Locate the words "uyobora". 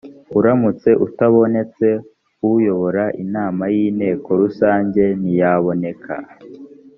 2.53-3.03